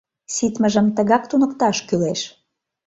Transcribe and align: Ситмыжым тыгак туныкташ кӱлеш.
Ситмыжым 0.33 0.87
тыгак 0.97 1.23
туныкташ 1.29 1.77
кӱлеш. 1.87 2.21